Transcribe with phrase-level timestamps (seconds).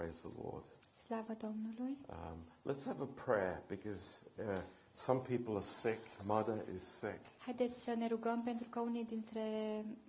[0.00, 0.64] Praise the Lord.
[1.06, 1.98] Slavă Domnului!
[2.08, 2.38] Um,
[2.72, 4.58] let's have a prayer because uh,
[4.92, 5.98] some people are sick.
[6.24, 7.18] Mother is sick.
[7.38, 9.40] Haideți să ne rugăm pentru că unii dintre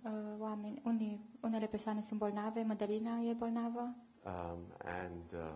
[0.04, 3.94] uh, oameni, unii, unele persoane sunt bolnave, Mădălina e bolnavă
[4.24, 5.52] Um, and uh,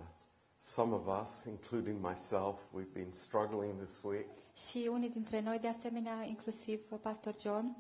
[0.59, 4.27] some of us, including myself, we've been struggling this week.
[4.57, 7.77] și unii dintre noi, de asemenea, inclusiv uh, Pastor John.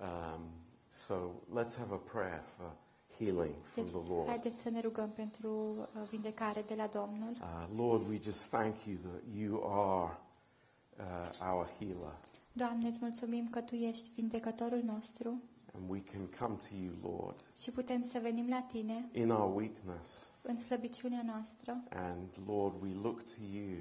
[0.00, 0.40] Um,
[0.88, 1.14] so
[1.54, 2.72] let's have a prayer for
[3.24, 4.26] healing from Deci, the Lord.
[4.28, 7.30] haideți să ne rugăm pentru uh, vindecare de la Domnul.
[7.40, 10.18] Uh, Lord, we just thank you that you are
[10.98, 12.14] uh, our healer.
[12.52, 15.42] Doamne, îți mulțumim că Tu ești vindecătorul nostru
[15.74, 19.54] And we can come to you, Lord, și putem să venim la Tine in our
[19.56, 20.26] weakness.
[20.42, 21.82] în slăbiciunea noastră.
[21.90, 23.76] And Lord, we look to you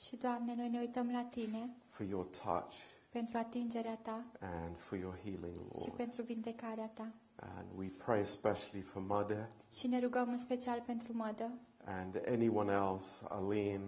[0.00, 2.74] Și, Doamne, noi ne uităm la Tine for your touch
[3.10, 5.92] pentru atingerea Ta and for your healing, și Lord.
[5.96, 7.08] pentru vindecarea Ta.
[7.56, 11.50] And we pray especially for Mother Și ne rugăm în special pentru Mădă
[11.86, 13.80] and anyone else, Aline,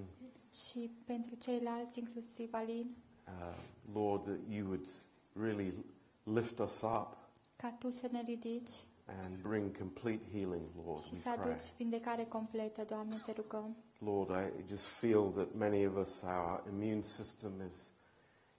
[0.52, 3.56] și pentru ceilalți, inclusiv Alin, uh,
[3.94, 4.86] Lord, that you would
[5.32, 5.74] really
[6.22, 7.16] lift us up
[7.56, 8.70] ca Tu să ne ridici
[9.06, 11.00] and bring complete healing, Lord.
[11.00, 11.52] și We să pray.
[11.52, 13.76] aduci vindecare completă, Doamne, te rugăm.
[13.98, 17.90] Lord, I just feel that many of us, our immune system is,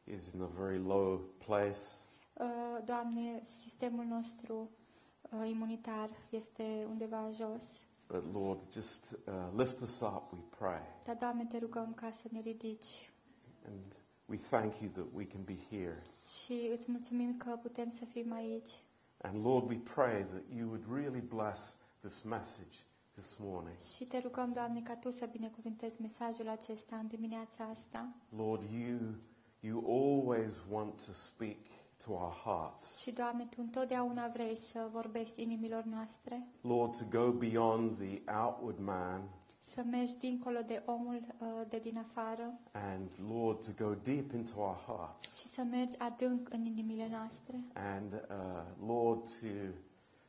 [0.03, 1.79] is in a very low place.
[2.33, 2.45] Uh,
[2.85, 4.69] Doamne, sistemul nostru
[5.31, 10.81] uh, imunitar este undeva jos, But Lord, just uh, lift us up, we pray.
[11.05, 13.11] dar, Doamne, te rugăm ca să ne ridici
[13.67, 16.01] And we thank you that we can be here.
[16.27, 18.69] și îți mulțumim că putem să fim aici.
[19.21, 22.77] And Lord, we pray that you would really bless this message
[23.13, 23.77] this morning.
[23.95, 28.09] Și te rugăm, Doamne, ca Tu să binecuvântezi mesajul acesta în dimineața asta.
[28.35, 28.99] Lord, you,
[29.59, 31.57] you always want to speak
[32.05, 32.97] to our hearts.
[33.01, 38.79] Și, Doamne, Tu întotdeauna vrei să vorbești inimilor noastre, Lord, to go beyond the outward
[38.79, 39.21] man
[39.59, 44.59] să mergi dincolo de omul uh, de din afară and, Lord, to go deep into
[44.59, 45.37] our hearts.
[45.39, 47.63] și să mergi adânc în inimile noastre.
[47.73, 49.47] And, uh, Lord, to,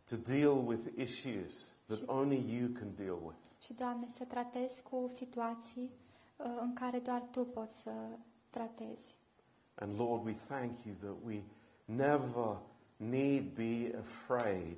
[0.09, 3.39] to deal with issues that only you can deal with.
[3.61, 5.91] Și, Doamne, să tratezi cu situații
[6.37, 7.93] uh, în care doar Tu poți să
[8.51, 9.17] tratezi.
[9.75, 11.43] And Lord, we thank you that we
[11.89, 12.57] never
[12.97, 14.77] need be afraid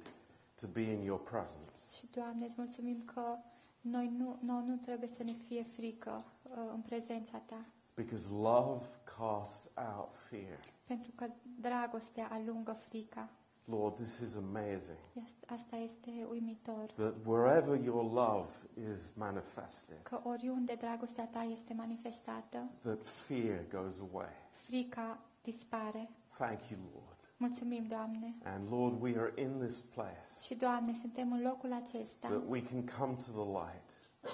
[0.61, 1.73] to be in your presence.
[1.97, 3.37] Și, Doamne, îți mulțumim că
[3.81, 6.11] noi nu, noi nu trebuie să ne fie frică
[6.51, 8.85] uh, în prezența Ta, Because love
[9.19, 10.59] casts out fear.
[10.87, 11.27] pentru că
[11.61, 13.29] dragostea alungă frica.
[13.65, 14.99] Lord, this is amazing.
[15.21, 16.91] Iast- Asta este uimitor.
[16.97, 18.53] That wherever your love
[18.93, 24.29] is manifested, Că oriunde dragostea Ta este manifestată, that fear goes away.
[24.51, 26.09] frica dispare.
[26.39, 27.17] Thank you, Lord.
[27.37, 28.35] Mulțumim, Doamne.
[28.45, 32.63] And Lord, we are in this place Și, Doamne, suntem în locul acesta that we
[32.63, 33.89] can come to the light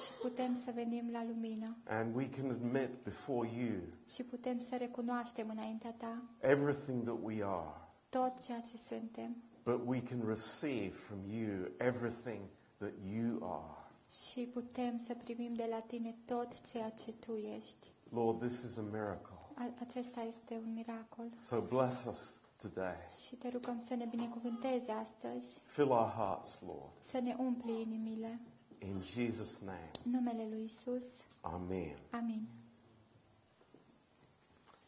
[0.04, 3.80] și putem să venim la lumină and we can admit before you
[4.14, 9.80] și putem să recunoaștem înaintea Ta everything that we are, tot ceea ce suntem but
[9.84, 12.40] we can receive from you everything
[12.76, 13.80] that you are.
[14.10, 17.90] și putem să primim de la Tine tot ceea ce Tu ești.
[18.08, 19.35] Lord, this is a miracle.
[19.59, 22.97] A- Acesta este un miracol So bless us today.
[23.27, 26.91] și te rugăm să ne binecuvântezi astăzi, Fill our hearts, Lord.
[27.03, 28.41] să ne umpli inimile.
[28.78, 31.05] In Jesus' name, În numele Lui Isus.
[31.41, 31.97] Amen.
[32.11, 32.47] Amin.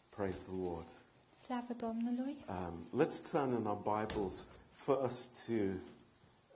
[0.09, 0.87] Praise the Lord.
[1.45, 2.37] Slavă Domnului!
[2.49, 5.53] Um, let's turn in our Bibles first to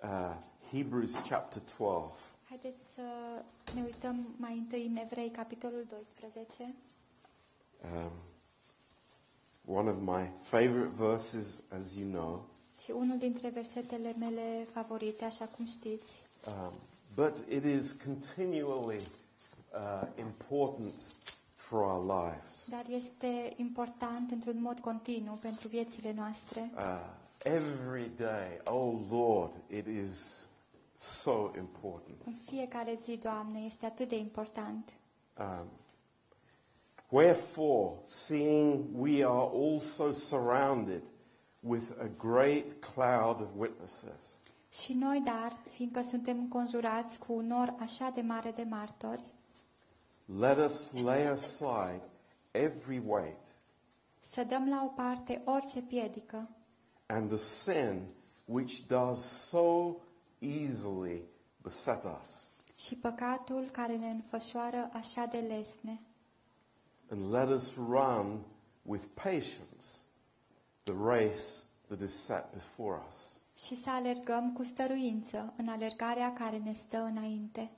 [0.06, 0.37] uh,
[0.71, 2.15] Hebrews chapter 12.
[2.49, 3.03] Haideți să
[3.75, 6.75] ne uităm mai întâi în Evrei, capitolul 12.
[7.84, 8.12] Um,
[9.76, 12.44] one of my favorite verses, as you know.
[12.82, 16.12] Și unul dintre versetele mele favorite, așa cum știți,
[16.47, 16.72] Um,
[17.15, 18.97] but it is continually
[19.75, 20.94] uh, important
[21.54, 22.66] for our lives.
[22.70, 26.70] dar este important într-un mod continuu pentru viețile noastre.
[26.75, 27.00] Uh,
[27.44, 30.47] every day, oh Lord, it is
[30.94, 32.17] so important.
[32.25, 34.93] În fiecare zi, Doamne, este atât de important.
[35.38, 35.67] Um,
[37.12, 41.03] Wherefore, seeing we are also surrounded
[41.61, 47.75] with a great cloud of witnesses, Și noi, dar, fiindcă suntem înconjurați cu un nor
[47.81, 49.23] așa de mare de martori,
[50.38, 52.03] let us lay aside
[52.50, 53.47] every weight
[54.20, 56.49] să dăm la o parte orice piedică
[57.06, 59.19] and the sin which does
[59.49, 59.97] so
[60.38, 61.23] easily
[61.62, 66.00] beset us, și păcatul care ne înfășoară așa de lesne.
[67.12, 68.41] And let us run
[68.82, 70.05] with patience
[70.85, 73.41] the race that is set before us.
[73.56, 77.70] și să alergăm cu stăruință în alergarea care ne stă înainte.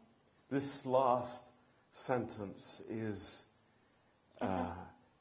[0.47, 1.53] This last
[1.91, 2.61] sentence
[3.09, 3.47] is
[4.41, 4.49] uh,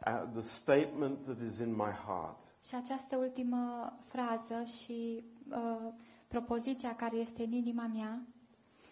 [0.08, 2.42] uh, the statement that is in my heart.
[2.66, 5.94] Și această ultimă frază și uh,
[6.28, 8.22] propoziția care este în inima mea,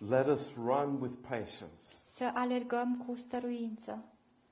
[0.10, 1.84] Let us run with patience
[2.16, 4.04] să alergăm cu stăruință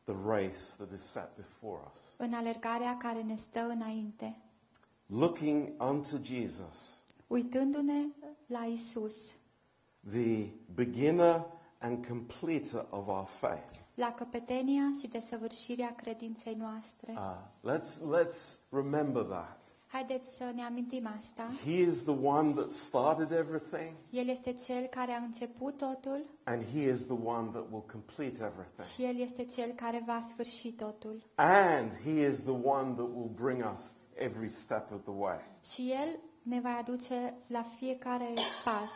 [0.10, 4.38] the race that is set before us, în alergarea care ne stă înainte,
[5.06, 6.98] looking unto Jesus,
[7.28, 8.06] uitându-ne
[8.46, 9.16] la Isus,
[10.12, 11.46] the beginner
[11.78, 13.72] and completer of our faith.
[13.96, 17.14] la căpetenia și desăvârșirea credinței noastre.
[17.16, 19.59] Uh, let's, let's remember that.
[19.92, 21.50] Haideți să ne amintim asta.
[21.66, 26.64] He is the one that started everything, El este cel care a început totul and
[26.74, 28.84] He is the one that will complete everything.
[28.96, 31.24] și El este cel care va sfârși totul.
[31.36, 35.40] And He is the one that will bring us every step of the way.
[35.74, 38.34] Și El ne va aduce la fiecare
[38.64, 38.92] pas,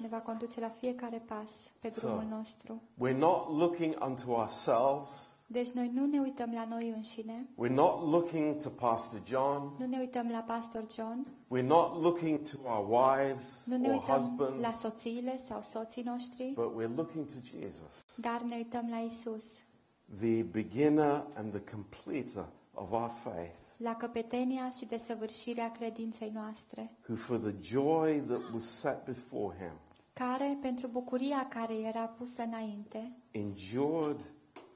[0.00, 2.82] ne va conduce la fiecare pas pe So- drumul nostru.
[3.02, 5.35] We're not looking unto ourselves.
[5.48, 9.72] Deci noi nu ne uităm la noi înșine, We're not looking to Pastor John.
[9.78, 11.26] nu ne uităm la pastor John,
[11.56, 16.02] We're not looking to our wives nu ne or uităm la husbands, soțiile sau soții
[16.02, 19.44] noștri, but we're looking to Jesus, dar ne uităm la Isus,
[20.18, 27.16] the beginner and the completer of our faith, la căpetenia și desăvârșirea credinței noastre, who
[27.16, 29.72] for the joy that was set before him
[30.12, 34.20] care, pentru bucuria care era pusă înainte, endured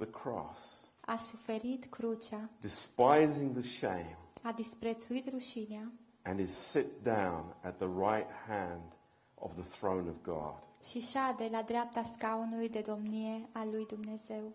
[0.01, 5.93] the cross, a suferit crucea, despising the shame, a disprețuit rușinea
[6.23, 8.97] and is sit down at the right hand
[9.35, 10.55] of the throne of God.
[10.89, 14.53] și șade la dreapta scaunului de domnie al lui Dumnezeu.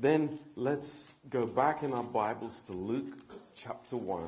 [0.00, 3.14] Then let's go back in our Bibles to Luke
[3.64, 4.18] chapter 1.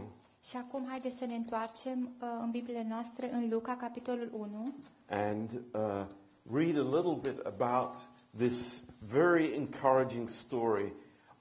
[0.45, 4.75] Și acum haideți să ne întoarcem uh, în Bibliile noastre în Luca, capitolul 1,
[5.09, 6.07] and uh,
[6.53, 7.95] read a little bit about
[8.39, 10.93] this very encouraging story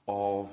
[0.04, 0.50] of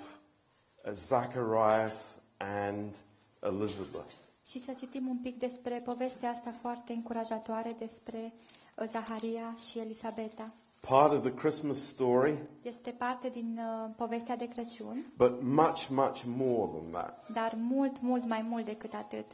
[0.86, 2.95] uh, Zacharias and
[3.44, 4.12] Elizabeth.
[4.48, 8.34] și să citim un pic despre povestea asta foarte încurajatoare despre
[8.75, 10.51] uh, Zaharia și Elisabeta.
[10.80, 16.22] Part of the Christmas story, Este parte din uh, povestea de Crăciun, but much, much
[16.25, 17.28] more than that.
[17.33, 19.25] dar mult, mult mai mult decât atât.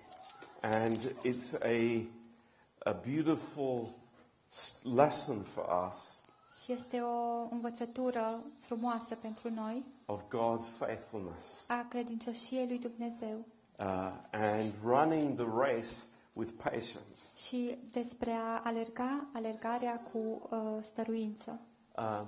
[0.61, 2.07] And it's a,
[2.89, 3.89] a beautiful
[4.47, 6.21] s- lesson for us
[6.63, 13.45] Și este o învățătură frumoasă pentru noi of God's faithfulness a credincioșiei lui Dumnezeu
[13.79, 15.95] uh, and running the race
[16.33, 17.17] with patience.
[17.45, 20.17] și despre a alerga, alergarea cu
[20.49, 21.59] uh, stăruință.
[21.97, 22.27] Um,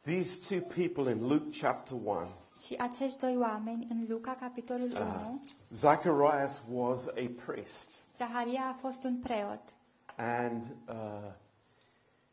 [0.00, 2.26] these two people in Luke chapter 1,
[2.66, 7.90] Și acești doi oameni, în Luca, capitolul 1, uh, Zacharias was a priest.
[8.16, 9.60] Zaharia a fost un preot
[10.16, 10.94] And, uh,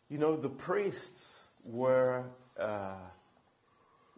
[0.09, 2.23] you know, the priests were,
[2.59, 2.95] uh,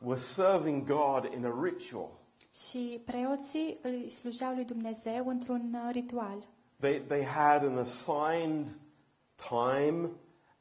[0.02, 2.12] were serving God in a ritual.
[2.70, 6.48] și preoții îi slujeau lui Dumnezeu într-un uh, ritual.
[6.80, 8.70] They, they had an assigned
[9.50, 10.10] time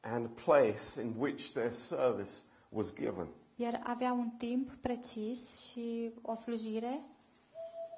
[0.01, 2.31] and place in which their service
[2.69, 3.27] was given.
[3.55, 7.01] Iar avea un timp precis și o slujire.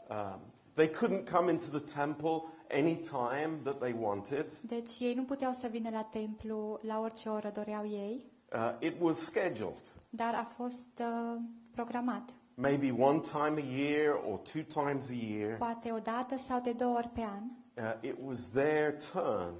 [0.10, 0.40] Um,
[0.74, 4.52] they couldn't come into the temple any time that they wanted.
[4.62, 8.24] Deci ei nu puteau să vină la templu la orice oră doreau ei,
[8.54, 9.94] Uh, it was scheduled.
[10.10, 12.30] dar a fost uh, programat.
[12.56, 15.58] Maybe one time a year or two times a year.
[15.58, 17.44] Poate o dată sau de două ori pe an.
[17.78, 19.54] Uh, it was their turn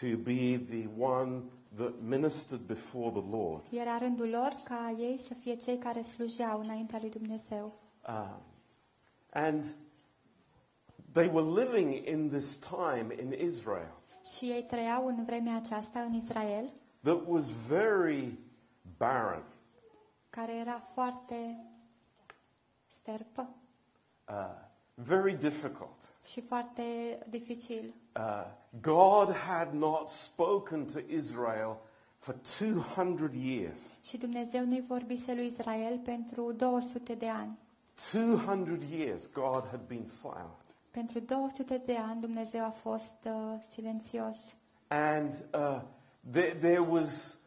[0.00, 1.42] to be the one
[1.76, 3.62] that ministered before the Lord.
[3.70, 7.78] Era rândul lor ca ei să fie cei care slujeau înaintea lui Dumnezeu.
[8.08, 8.40] Um,
[9.32, 9.64] and
[11.12, 13.92] they were living in this time in Israel
[14.36, 16.72] Și ei trăiau în vremea aceasta în Israel,
[17.02, 18.38] that was very
[18.98, 19.42] barren.
[20.30, 21.64] care era foarte
[22.88, 23.48] sterpă
[24.28, 24.34] uh,
[24.94, 26.12] very difficult.
[26.26, 26.82] și foarte
[27.28, 27.94] dificil.
[28.16, 28.44] Uh,
[28.80, 31.76] God had not spoken to Israel
[32.18, 34.02] for 200 years.
[34.04, 37.58] Și Dumnezeu nu-i vorbise lui Israel pentru 200 de ani.
[38.12, 40.67] 200 years God had been silent.
[40.98, 43.32] Pentru 200 de ani Dumnezeu a fost uh,
[43.70, 44.36] silențios.
[44.88, 45.80] And uh,
[46.32, 47.38] there, there was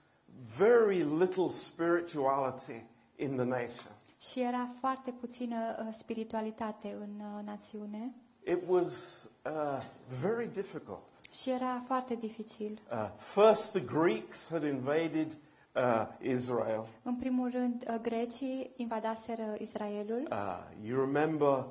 [0.57, 2.83] very little spirituality
[3.15, 3.91] in the nation.
[4.19, 9.81] Și era foarte puțină uh, spiritualitate în uh, națiune It was uh,
[10.21, 11.03] very difficult.
[11.41, 12.79] și era foarte dificil.
[12.91, 15.37] Uh, first, the Greeks had invaded
[15.75, 16.85] uh, Israel.
[17.03, 21.65] În primul rând, uh, grecii invadaseră Israelul Uh, you remember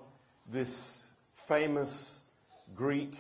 [0.51, 1.00] this
[1.55, 2.19] famous
[2.77, 3.13] Greek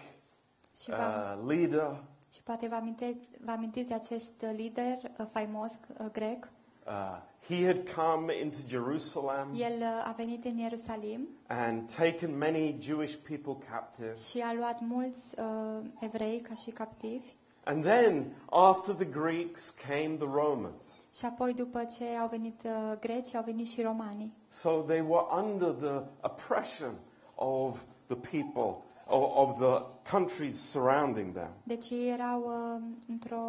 [0.82, 2.02] Și, va, uh, leader.
[2.32, 6.48] și poate vă amintiți, vă amintiți de acest uh, lider uh, faimos uh, grec.
[6.86, 7.18] Uh,
[7.48, 13.14] he had come into Jerusalem El uh, a venit în Ierusalim and taken many Jewish
[13.28, 14.14] people captive.
[14.16, 17.26] și a luat mulți uh, evrei ca și captivi.
[17.64, 20.94] And then, after the Greeks, came the Romans.
[21.14, 24.32] Și apoi, după ce au venit uh, grecii, au venit și romanii.
[24.48, 26.90] So they were under the oppression
[27.34, 27.82] of
[28.18, 31.50] the people, of, of the countries surrounding them.
[31.62, 33.44] Deci ei erau uh, într-o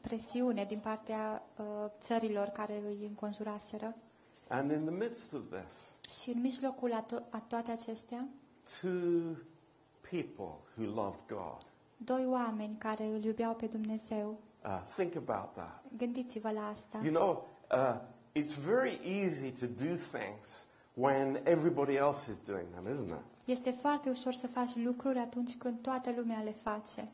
[0.00, 1.64] presiune din partea uh,
[2.00, 3.94] țărilor care îi înconjuraseră.
[4.48, 8.28] And in the midst of this, Și în mijlocul a, to- a toate acestea,
[8.80, 9.36] two
[10.10, 11.56] people who loved God.
[11.96, 14.38] doi oameni care îl iubeau pe Dumnezeu.
[14.64, 15.82] Uh, think about that.
[15.96, 17.00] Gândiți-vă la asta.
[17.04, 18.00] You know, uh,
[18.42, 20.66] it's very easy to do things
[20.98, 23.24] when everybody else is doing them, isn't it?
[23.44, 27.08] Este foarte ușor să faci lucruri atunci când toată lumea le face.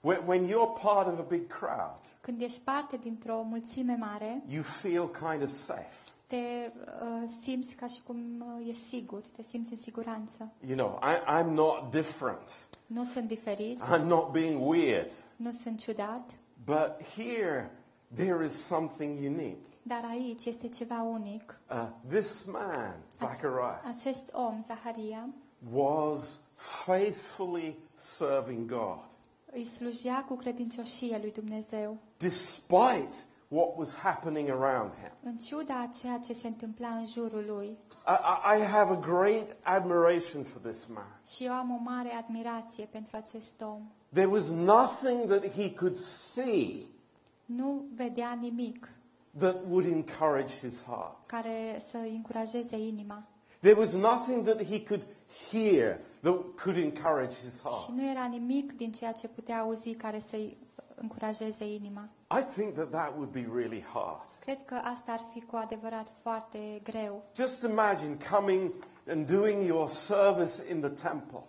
[0.00, 4.62] When, when you're part of a big crowd, Când ești parte dintr-o mulțime mare, you
[4.62, 5.94] feel kind of safe.
[6.26, 10.52] te uh, simți ca și cum uh, e sigur, te simți în siguranță.
[10.66, 12.68] You know, I, I'm not different.
[12.86, 15.10] Nu sunt diferit, I'm not being weird.
[15.36, 16.30] nu sunt ciudat,
[16.64, 17.70] But here,
[18.14, 19.66] there is something unique.
[19.86, 21.58] Dar aici este ceva unic.
[21.70, 25.28] Uh, this man, Zacharias, Acest om, Zaharia,
[25.72, 29.04] was faithfully serving God,
[29.52, 33.14] îi slujea cu credincioșie lui Dumnezeu, despite
[33.48, 35.12] what was happening around him.
[35.22, 37.66] în ciuda a ceea ce se întâmpla în jurul lui.
[37.66, 41.20] I, I- I have a great admiration for this man.
[41.34, 43.80] Și eu am o mare admirație pentru acest om.
[44.12, 46.86] There was nothing that he could see
[47.44, 48.88] Nu vedea nimic
[49.38, 51.24] that would encourage his heart.
[51.26, 53.22] care să îi încurajeze inima.
[53.60, 55.06] There was nothing that he could
[55.50, 57.88] hear that could encourage his Și heart.
[57.88, 60.56] nu era nimic din ceea ce putea auzi care să-i
[60.94, 62.08] încurajeze inima.
[62.38, 64.24] I think that that would be really hard.
[64.40, 67.22] Cred că asta ar fi cu adevărat foarte greu.
[67.36, 68.72] Just imagine coming
[69.08, 71.42] and doing your service in the temple,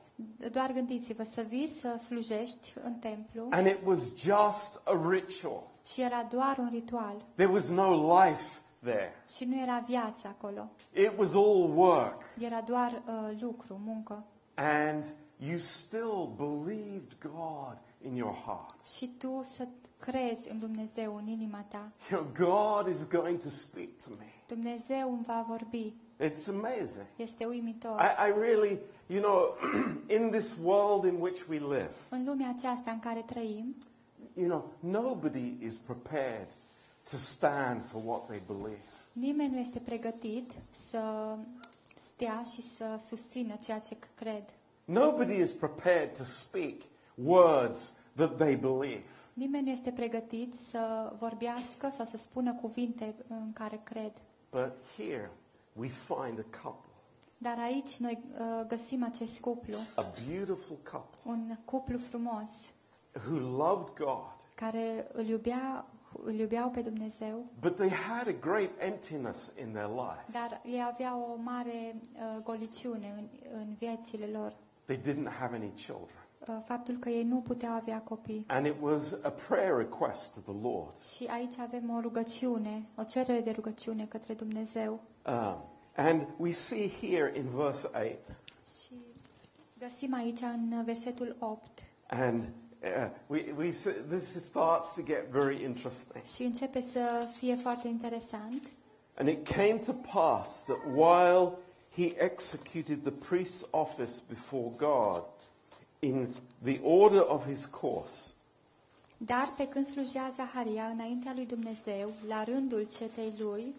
[0.51, 5.63] Doar gândiți-vă să vii să slujești în templu and it was just a ritual.
[5.85, 9.13] și era doar un ritual There was no life there.
[9.35, 10.69] și nu era viață acolo.
[10.93, 12.21] It was all work.
[12.39, 14.23] Era doar uh, lucru, muncă.
[14.55, 15.05] And
[15.37, 18.87] you still believed God in your heart.
[18.87, 19.67] Și tu să
[19.99, 21.91] crezi în Dumnezeu, în inima ta.
[22.11, 24.25] You know, God is going to speak to me.
[24.47, 25.93] Dumnezeu îmi va vorbi.
[26.19, 27.05] It's amazing.
[27.15, 27.99] Este uimitor.
[28.01, 29.57] I, I really, you know,
[30.17, 33.75] in this world in which we live, În lumea aceasta în care trăim,
[34.33, 36.47] you know, nobody is prepared
[37.11, 38.81] to stand for what they believe.
[39.13, 41.35] nimeni nu este pregătit să
[41.95, 44.43] stea și să susțină ceea ce cred.
[44.85, 46.73] Nobody is prepared to speak
[47.15, 49.03] words that they believe.
[49.33, 54.11] Nimeni nu este pregătit să vorbească sau să spună cuvinte în care cred.
[54.51, 55.31] But here
[55.73, 56.86] we find a couple,
[57.37, 62.51] Dar aici noi uh, găsim acest cuplu, a beautiful couple un cuplu frumos
[63.27, 65.85] who loved God, care îl, iubea,
[66.23, 70.33] îl iubeau pe Dumnezeu, but they had a great emptiness in their lives.
[70.33, 73.27] dar ei aveau o mare uh, goliciune în,
[73.59, 74.53] în viețile lor.
[74.85, 76.21] They didn't have any children.
[76.47, 78.43] Uh, faptul că ei nu puteau avea copii.
[78.47, 81.01] And it was a prayer request to the Lord.
[81.03, 84.99] Și aici avem o rugăciune, o cerere de rugăciune către Dumnezeu.
[85.25, 85.57] Um,
[85.97, 88.17] and we see here in verse 8,
[88.81, 88.93] Și
[89.79, 91.61] găsim aici în versetul 8
[92.07, 96.23] and uh, we, we, s- this starts to get very interesting.
[96.23, 98.63] și începe să fie foarte interesant.
[99.17, 101.51] And it came to pass that while
[101.95, 105.23] he executed the priest's office before God
[105.99, 106.27] in
[106.63, 108.29] the order of his course,
[109.17, 113.75] Dar pe când slujea Zaharia înaintea lui Dumnezeu, la rândul cetei lui,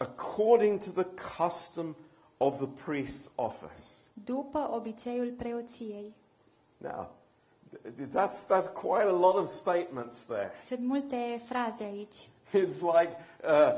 [0.00, 1.96] according to the custom
[2.38, 4.00] of the priest's office.
[4.24, 6.14] după obiceiul preoției.
[6.76, 7.10] Now,
[8.12, 10.50] that's, that's quite a lot of statements there.
[10.66, 12.28] Sunt multe fraze aici.
[12.52, 13.74] It's like uh, uh,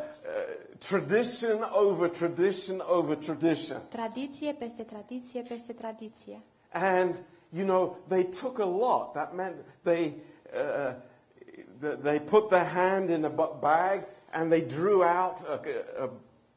[0.79, 3.81] tradition over tradition over tradition.
[3.89, 6.41] Tradiție peste tradiție peste tradiție.
[6.73, 7.19] And,
[7.51, 9.13] you know, they took a lot.
[9.13, 10.15] That meant they,
[10.55, 16.09] uh, they put their hand in a bag and they drew out a, a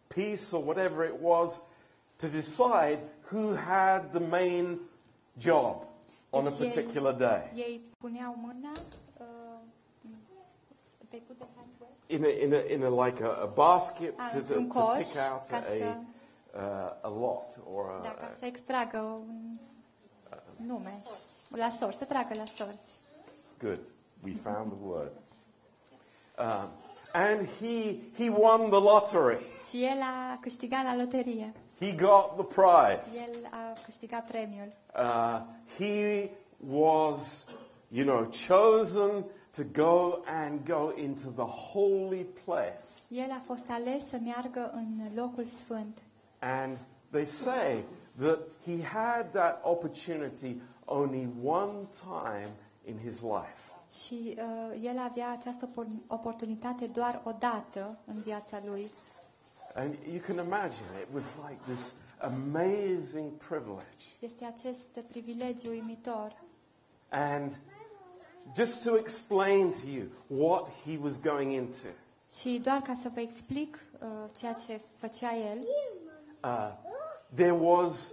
[0.09, 1.61] piece or whatever it was
[2.17, 2.99] to decide
[3.31, 4.79] who had the main
[5.37, 5.85] job
[6.31, 7.43] on a particular day.
[7.55, 8.73] Ei puneau mâna
[11.15, 11.89] they put their hand where?
[12.09, 15.15] In a, in a, in a like a, a basket Ah, to, to, to pick
[15.17, 15.97] out a,
[16.53, 19.57] uh, a lot or Da, a, ca să extragă un
[20.55, 20.93] nume.
[21.49, 22.95] La sorți, să tragă la sorți.
[23.59, 23.79] Good.
[24.23, 25.11] We found the word.
[26.37, 26.69] Um,
[27.15, 29.39] and he, he won the lottery.
[29.69, 31.53] Și el a câștigat la loterie.
[31.79, 33.29] He got the prize.
[33.29, 34.73] El a câștigat premiul.
[34.95, 35.41] Uh,
[35.77, 36.29] he
[36.69, 37.45] was,
[37.87, 42.83] you know, chosen to go and go into the holy place.
[43.09, 46.01] El a fost ales să meargă în locul sfânt.
[46.39, 46.77] And
[47.11, 47.83] they say
[48.19, 52.49] that he had that opportunity only one time
[52.85, 53.64] in his life.
[54.03, 58.87] Și uh, el avea această opor- oportunitate doar o dată în viața lui.
[59.73, 64.05] And you can imagine it was like this amazing privilege.
[64.19, 66.43] Este acest privilegiu uimitor.
[67.09, 67.59] And
[68.55, 71.87] just to explain to you what he was going into,
[72.39, 75.57] Și doar ca să vă explic uh, ceea ce făcea el,
[76.43, 76.73] uh,
[77.35, 78.11] there was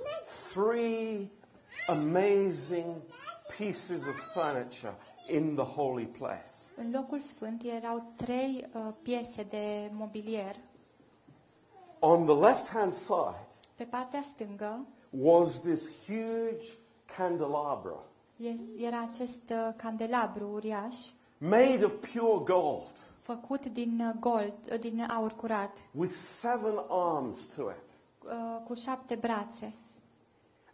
[0.52, 1.30] three
[1.86, 2.94] amazing
[3.56, 4.94] pieces of furniture
[5.32, 6.50] in the holy place.
[6.76, 10.56] în locul sfânt erau trei uh, piese de mobilier.
[11.98, 16.66] On the left-hand side Pe partea stângă was this huge
[17.16, 17.98] candelabra
[18.36, 20.96] es- era acest uh, candelabru uriaș,
[21.38, 27.46] made of pure gold făcut din uh, gold, uh, din aur curat, with seven arms
[27.54, 27.76] to it.
[28.24, 29.72] uh, cu șapte brațe.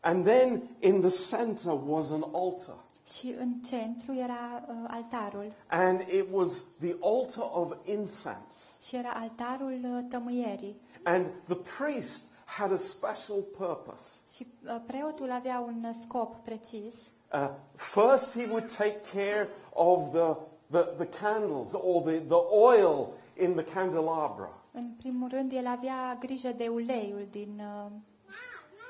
[0.00, 2.74] And then in the center was an altar.
[3.16, 5.52] Și în centru era uh, altarul.
[5.66, 8.82] And it was the altar of incense.
[8.82, 10.76] Și era altarul uh, tămâierii.
[11.02, 14.04] And the priest had a special purpose.
[14.34, 16.94] Și uh, preotul avea un uh, scop precis.
[17.32, 20.36] Uh, first, he would take care of the,
[20.70, 24.52] the, the candles or the, the oil in the candelabra.
[24.72, 27.90] În primul rând, el avea grijă de uleiul din uh,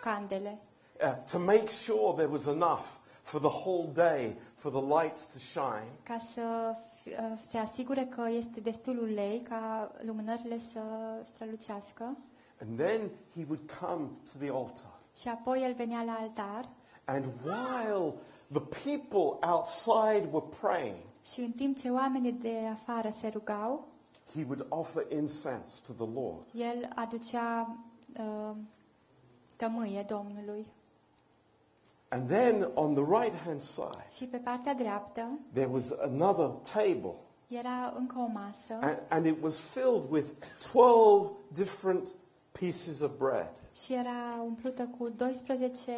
[0.01, 0.59] candele,
[1.01, 2.85] uh, to make sure there was enough
[3.31, 5.91] for the whole day for the lights to shine.
[6.03, 10.81] ca să fi- uh, se asigure că este destul ulei ca lumânările să
[11.25, 12.17] strălucească.
[12.61, 13.01] And then
[13.37, 14.99] he would come to the altar.
[15.17, 16.69] Și apoi el venea la altar
[17.05, 18.15] And while
[18.53, 20.97] the people outside were praying,
[21.33, 23.87] și în timp ce oamenii de afară se rugau,
[24.35, 26.49] he would offer incense to the Lord.
[26.55, 27.77] el aducea
[28.19, 28.57] uh,
[29.57, 30.67] tămâie Domnului.
[32.11, 37.15] And then on the right hand side, Și pe partea dreaptă there was another table.
[37.49, 40.27] era încă o masă And, and it was filled with
[40.73, 42.09] 12 different
[42.53, 43.51] pieces of bread,
[43.85, 45.93] și era umplută cu 12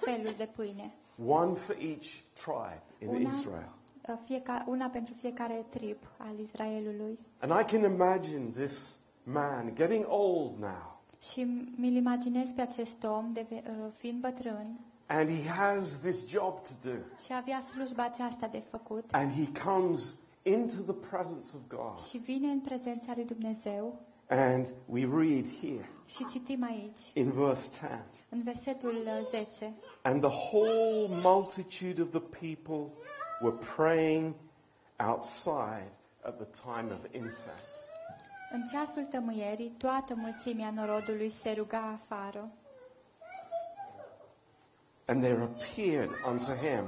[0.00, 0.92] feluri de pâine.
[1.26, 2.06] one for each
[2.44, 3.68] tribe in Una, Israel.
[4.08, 7.18] uh, fieca, una pentru fiecare trib al Israelului.
[7.40, 13.30] And I can imagine this man getting old now, Și mi-l imaginez pe acest om,
[13.32, 13.62] de, uh,
[13.96, 14.76] fiind bătrân,
[15.12, 16.96] and he has this job to do.
[17.24, 21.98] și avea slujba aceasta de făcut And he comes into the presence of God.
[21.98, 27.70] și vine în prezența lui Dumnezeu And we read here și citim aici, in verse
[27.72, 29.72] 10 în versetul uh, 10,
[30.02, 32.92] And the whole multitude of the people
[33.42, 34.34] were praying
[35.08, 35.90] outside
[36.24, 37.90] at the time of incense.
[38.52, 42.48] În ceasul tămâierii, toată mulțimea norodului se ruga afară
[45.04, 46.84] And there appeared unto him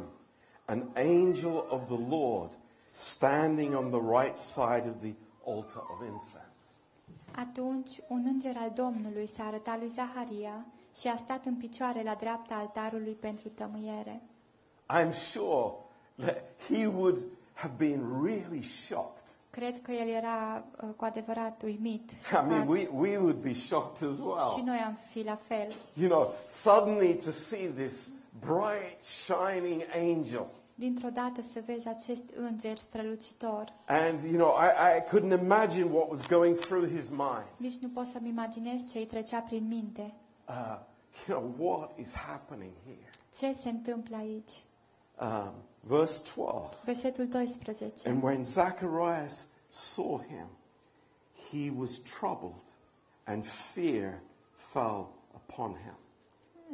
[0.66, 2.50] an angel of the Lord
[2.92, 6.42] standing on the right side of the altar of incense.
[7.36, 10.66] Atunci un înger al Domnului s-a arătat lui Zaharia
[11.00, 14.22] și a stat în picioare la dreapta altarului pentru tămâiere.
[14.90, 15.72] I'm sure
[16.16, 19.23] that he would have been really shocked.
[19.56, 22.10] Cred că el era uh, cu adevărat uimit.
[22.26, 22.68] Și mean, șocat.
[22.68, 24.62] we, we would be shocked as Și well.
[24.64, 25.74] noi am fi la fel.
[25.94, 30.46] You know, suddenly to see this bright, shining angel.
[30.74, 33.72] Dintr-o dată să vezi acest înger strălucitor.
[33.86, 37.46] And, you know, I, I couldn't imagine what was going through his mind.
[37.56, 40.14] Nici nu pot să-mi imaginez ce îi trecea prin minte.
[40.48, 40.78] Uh,
[41.28, 43.10] you know, what is happening here?
[43.38, 44.50] Ce se întâmplă aici?
[45.20, 45.52] Um,
[45.86, 46.68] verse 12.
[46.84, 48.06] Versetul 12.
[48.06, 50.46] And when Zacharias saw him,
[51.50, 52.72] he was troubled,
[53.26, 54.20] and fear
[54.52, 55.94] fell upon him.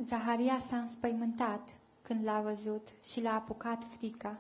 [0.04, 1.68] Zaharia s-a înspăimântat
[2.02, 4.38] când l-a văzut și l-a apucat frica.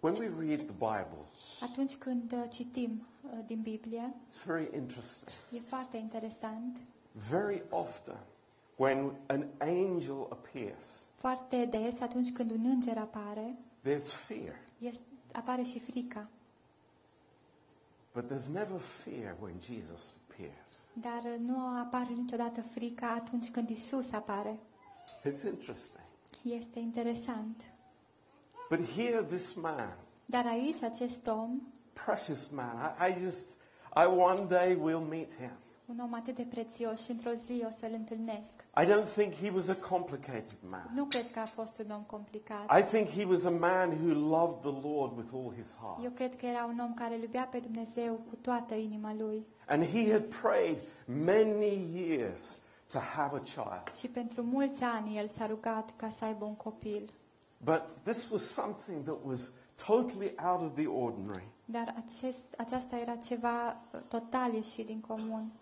[0.00, 1.24] When we read the Bible,
[1.60, 5.32] Atunci când uh, citim uh, din Biblie, it's very interesting.
[5.52, 6.80] e foarte interesant.
[7.30, 8.16] Very often,
[8.82, 14.54] when an angel appears, Foarte des, atunci când un înger apare, there's fear.
[14.78, 16.28] este, apare și frica.
[18.14, 20.86] But there's never fear when Jesus appears.
[20.92, 24.58] Dar uh, nu apare niciodată frica atunci când Isus apare.
[25.24, 26.04] It's interesting.
[26.42, 27.62] Este interesant.
[28.70, 33.56] But here, this man, Dar aici, acest om, precious man, I, I just,
[33.96, 35.50] I one day will meet him.
[35.92, 38.52] Un om atât de prețios și într-o zi o să-l întâlnesc.
[38.82, 40.90] I don't think he was a complicated man.
[40.94, 42.78] Nu cred că a fost un om complicat.
[42.78, 46.14] I think he was a man who loved the Lord with all his Eu heart.
[46.14, 49.84] cred că era un om care îl iubea pe Dumnezeu cu toată inima lui And
[49.84, 50.76] he had prayed
[51.06, 52.58] many years
[52.92, 53.96] to have a child.
[53.96, 57.12] și pentru mulți ani el s-a rugat ca să aibă un copil.
[57.64, 59.50] But this was something that was
[59.86, 61.46] totally out of the ordinary.
[61.64, 65.52] Dar acest, aceasta era ceva uh, total ieșit din comun.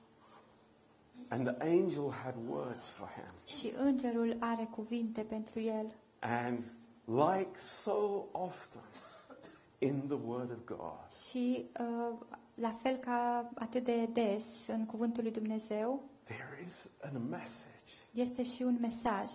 [1.33, 3.57] And the angel had words for him.
[3.57, 5.95] Și îngerul are cuvinte pentru el.
[6.21, 6.65] And
[7.05, 8.83] like so often
[9.79, 10.99] in the Word of God,
[11.31, 12.17] Și uh,
[12.55, 17.69] la fel ca atât de des în cuvântul lui Dumnezeu, there is a message
[18.13, 19.31] este și un mesaj.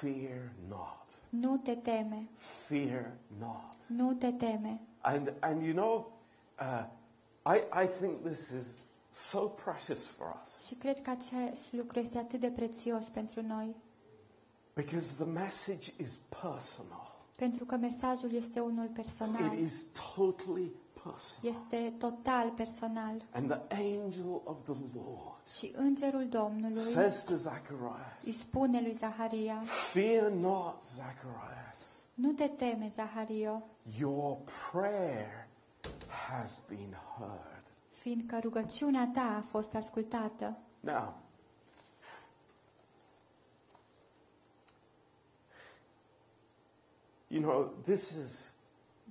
[0.00, 1.02] fear not.
[1.28, 3.74] Nu te teme, Fear not.
[3.86, 4.80] nu te teme.
[5.00, 6.12] And, and you know,
[6.60, 6.84] uh,
[7.56, 8.74] I, I think this is
[9.30, 13.76] so precious for us Și cred că acest lucru este atât de prețios pentru noi,
[14.74, 17.16] because the message is personal.
[17.34, 19.52] pentru că mesajul este unul personal.
[19.52, 21.54] It is totally personal.
[21.56, 23.24] Este total personal.
[23.32, 28.92] And the angel of the Lord Și îngerul Domnului says to Zacharias, îi spune lui
[28.92, 31.86] Zaharia, Fear not, Zacharias.
[32.14, 33.62] nu te teme, Zahario,
[33.98, 34.36] Your
[34.70, 35.48] prayer
[36.28, 37.57] has been heard.
[38.08, 40.56] Fiindcă rugăciunea ta a fost ascultată.
[40.80, 41.14] Now,
[47.26, 48.52] you know, this is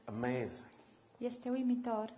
[0.05, 0.67] amazing.
[1.17, 2.13] Este uimitor.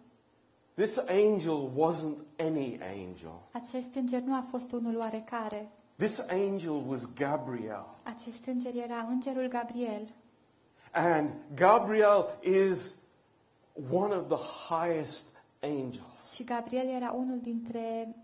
[0.74, 3.42] This angel wasn't any angel.
[3.52, 5.72] Acest înger nu a fost unul oarecare.
[5.96, 7.96] This angel was Gabriel.
[8.04, 10.13] Acest înger era îngerul Gabriel.
[10.92, 12.98] And Gabriel is
[13.89, 16.34] one of the highest angels.
[16.34, 18.15] Și Gabriel era unul dintre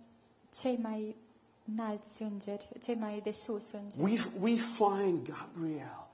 [0.60, 1.16] cei mai
[1.76, 4.02] înalți îngeri, cei mai de sus îngeri.
[4.02, 6.06] We, we find Gabriel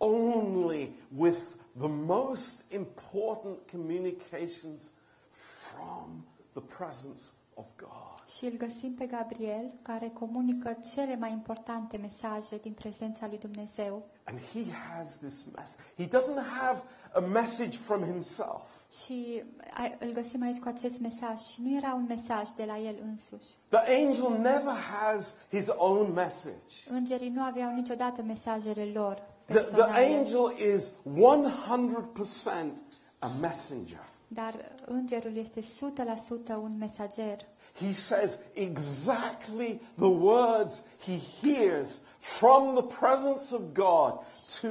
[0.00, 4.92] only with the most important communications
[5.30, 7.22] from the presence
[7.56, 8.28] of God.
[8.36, 14.08] Și îl găsim pe Gabriel, care comunică cele mai importante mesaje din prezența lui Dumnezeu.
[14.24, 15.82] And he has this message.
[15.96, 18.79] He doesn't have a message from himself.
[19.04, 21.38] Și a- îl găsim aici cu acest mesaj.
[21.40, 23.50] Și nu era un mesaj de la el însuși.
[23.68, 26.74] The angel never has his own message.
[26.88, 30.16] Îngerii nu aveau niciodată mesajele lor The, the personale.
[30.16, 32.72] angel is 100%
[33.18, 34.08] a messenger.
[34.28, 34.54] Dar
[34.86, 37.36] îngerul este 100% un mesager.
[37.80, 44.12] He says exactly the words he hears from the presence of God
[44.60, 44.68] to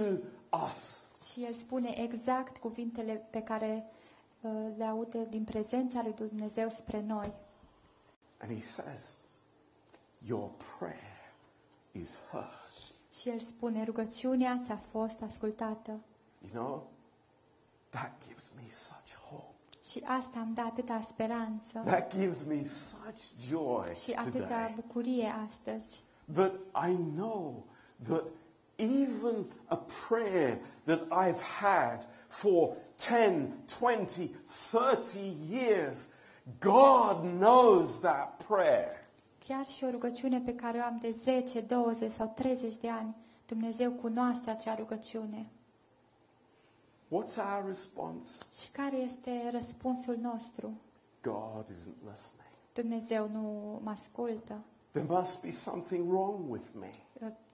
[0.67, 0.97] us.
[1.32, 3.97] Și el spune exact cuvintele pe care uh,
[4.78, 7.34] le aude din prezența lui Dumnezeu spre noi.
[8.41, 9.17] And he says,
[10.28, 11.34] Your prayer
[11.91, 12.47] is heard.
[13.13, 15.99] Și el spune, rugăciunea ți-a fost ascultată.
[16.41, 16.88] You know,
[17.89, 19.54] that gives me such hope.
[19.84, 24.73] Și asta îmi dă atâta speranță That gives me such joy și atâta today.
[24.75, 26.04] bucurie astăzi.
[26.34, 26.54] That
[26.89, 27.65] I know
[28.04, 28.23] that
[28.75, 36.09] even a prayer that I've had for 10, 20, 30 years,
[36.59, 39.03] God knows that prayer.
[39.47, 43.15] Chiar și o rugăciune pe care o am de 10, 20 sau 30 de ani,
[43.45, 45.49] Dumnezeu cunoaște acea rugăciune.
[47.07, 48.45] What's our response?
[48.59, 50.71] Și care este răspunsul nostru?
[51.21, 52.49] God isn't listening.
[52.73, 54.62] Dumnezeu nu mă ascultă.
[54.91, 56.91] There must be something wrong with me.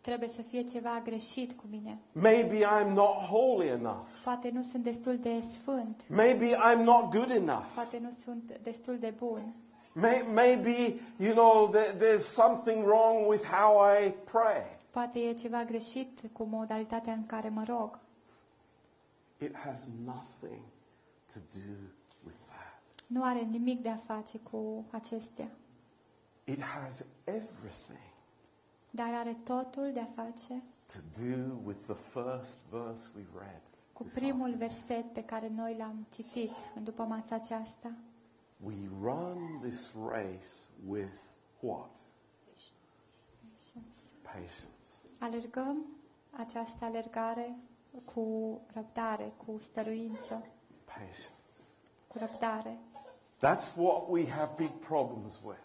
[0.06, 2.00] Trebuie să fie ceva greșit cu mine.
[2.12, 4.08] Maybe I'm not holy enough.
[4.24, 6.04] Poate nu sunt destul de sfânt.
[6.10, 7.66] Maybe I'm not good enough.
[7.74, 9.54] Poate nu sunt destul de bun.
[9.94, 14.80] May, maybe, you know, there, there's something wrong with how I pray.
[14.90, 18.00] Poate e ceva greșit cu modalitatea în care mă rog.
[19.38, 20.62] It has nothing
[21.34, 21.72] to do
[22.26, 22.82] with that.
[23.08, 25.48] Nu are nimic de a face cu acestea,
[26.44, 28.15] It has everything
[28.96, 33.62] dar are totul de a face to do with the first verse we read.
[33.94, 34.58] cu this primul afternoon.
[34.58, 37.92] verset pe care noi l-am citit în după masa aceasta.
[38.64, 40.50] We run this race
[40.88, 41.18] with
[41.60, 41.98] what?
[44.22, 44.70] Patience.
[45.20, 45.86] Alergăm
[46.32, 47.56] această alergare
[48.14, 50.46] cu răbdare, cu stăruință,
[50.86, 51.56] Patience.
[52.08, 52.78] cu răbdare.
[53.38, 55.65] That's what we have big problems with.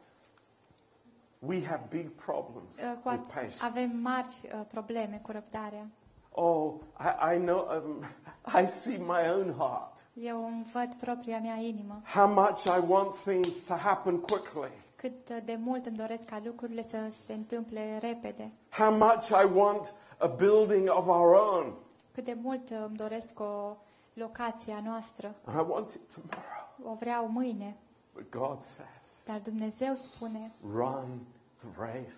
[1.41, 3.65] We have big problems Uh, cu with at- patience.
[3.65, 5.87] avem mari uh, probleme cu răbdarea.
[6.33, 8.05] Oh, I, I know, um,
[8.63, 9.99] I see my own heart.
[10.15, 12.03] Eu îmi văd propria mea inimă.
[12.15, 14.71] How much I want things to happen quickly.
[14.97, 18.51] Cât uh, de mult îmi doresc ca lucrurile să se întâmple repede.
[18.71, 21.75] How much I want a building of our own.
[22.13, 23.77] Cât de mult uh, îmi doresc o
[24.15, 25.35] locație a noastră.
[25.49, 26.93] I want it tomorrow.
[26.93, 27.77] O vreau mâine.
[28.15, 29.00] But God says,
[29.31, 31.21] Dar Dumnezeu spune, run
[31.57, 32.17] the race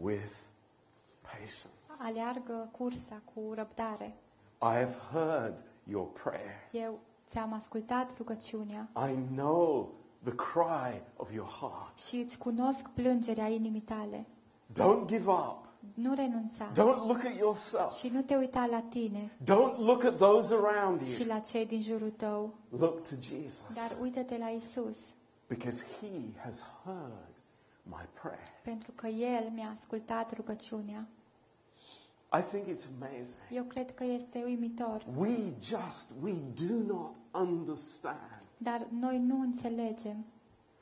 [0.00, 0.32] with
[1.20, 1.68] patience.
[2.02, 4.16] aleargă cursa cu răbdare.
[4.62, 6.68] I have heard your prayer.
[6.72, 11.98] Eu ți-am ascultat rugăciunea I know the cry of your heart.
[11.98, 14.26] și îți cunosc plângerea inimii tale.
[14.72, 15.58] Don't give up.
[15.94, 17.96] Nu renunța Don't look at yourself.
[17.96, 21.28] și nu te uita la tine Don't look at those around și you.
[21.28, 23.64] la cei din jurul tău, Look to Jesus.
[23.74, 24.98] dar uită-te la Isus,
[25.50, 27.34] Because he has heard
[27.82, 28.48] my prayer.
[28.62, 31.06] pentru că El mi-a ascultat rugăciunea.
[32.38, 33.42] I think it's amazing.
[33.50, 36.32] Eu cred că este uimitor, We just, we
[36.68, 40.24] do not understand dar noi nu înțelegem.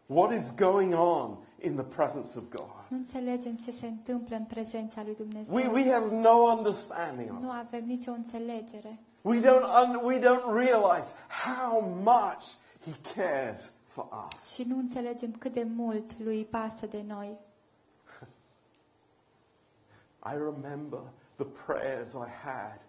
[0.07, 2.85] what is going on in the presence of God.
[2.89, 5.55] Nu înțelegem ce se întâmplă în prezența lui Dumnezeu.
[5.55, 8.99] We, we have no understanding of Nu avem nicio înțelegere.
[9.23, 11.13] We don't, un, we don't realize
[11.47, 12.45] how much
[12.85, 14.53] he cares for us.
[14.53, 17.39] Și nu înțelegem cât de mult lui îi pasă de noi.
[20.25, 21.01] I remember
[21.37, 22.81] the prayers I had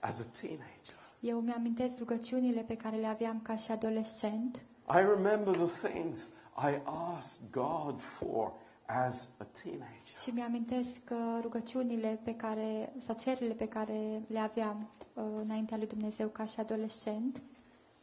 [0.00, 0.94] as a teenager.
[1.20, 6.80] Eu mi-amintesc rugăciunile pe care le aveam ca și adolescent I remember the things I
[7.16, 8.52] asked God for
[8.86, 10.16] as a teenager.
[10.22, 15.86] și mi-amintesc uh, rugăciunile pe care, sau cererile pe care le aveam uh, înaintea lui
[15.86, 17.42] Dumnezeu ca și adolescent.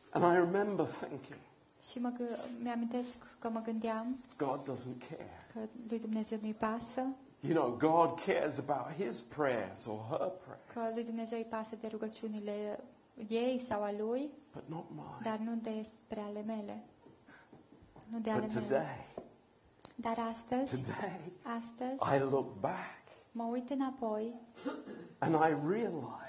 [0.10, 1.38] And I remember thinking,
[1.92, 5.30] Și mă, gă- mi-amintesc că mă gândeam God doesn't care.
[5.54, 7.02] că lui Dumnezeu nu-i pasă,
[7.40, 10.32] You know, God cares about his prayers or her că
[10.74, 12.80] prayers, lui Dumnezeu îi pasă de rugăciunile
[13.28, 15.20] ei sau a lui, but not mine.
[15.24, 16.84] dar nu despre ale mele.
[18.10, 18.66] Nu de ale But mele.
[18.68, 19.08] today,
[19.96, 21.20] Dar astăzi, today,
[21.60, 24.34] astăzi, I look back mă uit înapoi
[25.18, 26.23] and I realize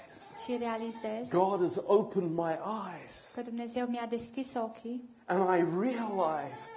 [0.45, 2.57] și realizez God has opened my
[3.01, 6.67] eyes că Dumnezeu mi-a deschis ochii and I realize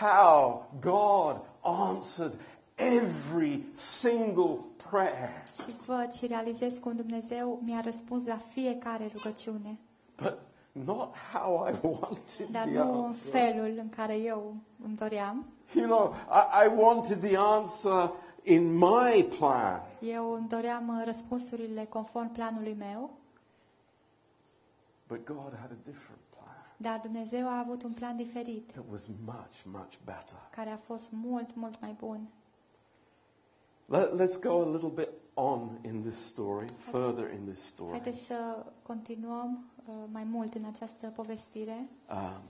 [0.00, 2.32] how God answered
[2.74, 4.58] every single
[4.90, 5.42] prayer.
[5.54, 9.78] și văd și realizez cum Dumnezeu mi-a răspuns la fiecare rugăciune,
[10.22, 10.38] But
[10.72, 13.30] not how I wanted dar the nu în answer.
[13.32, 15.46] felul în care eu îmi doream.
[15.74, 18.10] You know, I, I wanted the answer
[18.42, 19.80] in my plan.
[20.00, 23.10] Eu îmi doream uh, răspunsurile conform planului meu,
[25.08, 26.40] But God had a different plan
[26.76, 30.48] dar Dumnezeu a avut un plan diferit, that was much, much better.
[30.50, 32.26] care a fost mult, mult mai bun.
[33.86, 37.90] Let, let's go a little bit on in this story, further in this story.
[37.90, 41.88] Haideți să continuăm uh, mai mult în această povestire.
[42.10, 42.40] Um,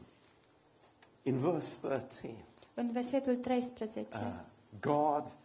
[1.23, 4.23] in verse 13, În versetul 13, uh,
[4.81, 5.37] God, ha-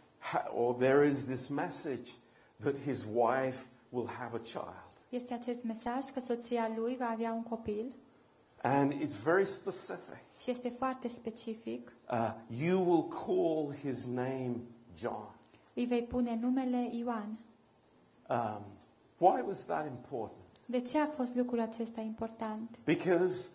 [0.54, 2.12] or there is this message
[2.60, 4.94] that his wife will have a child.
[5.10, 7.94] este acest mesaj că soția lui va avea un copil
[8.62, 10.24] And it's very specific.
[10.40, 11.92] și este foarte specific.
[12.12, 14.56] Uh, you will call his name
[14.98, 15.36] John.
[15.74, 17.38] Îi vei pune numele Ioan.
[18.30, 18.62] Um,
[19.18, 20.40] why was that important?
[20.66, 22.78] De ce a fost lucrul acesta important?
[22.84, 23.50] Because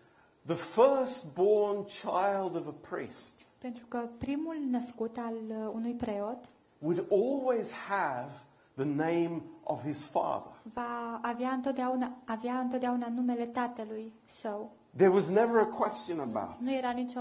[0.46, 6.48] the firstborn child of a priest Pentru că primul născut al uh, unui preot
[6.82, 8.30] would always have
[8.74, 10.50] the name of his father.
[10.74, 14.70] va avea întotdeauna, avea întotdeauna numele tatălui său.
[14.96, 16.60] There was never a question about it.
[16.60, 17.20] Nu era nicio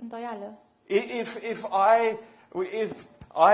[0.00, 0.58] îndoială.
[0.86, 2.16] I- If, if, I,
[2.82, 3.04] if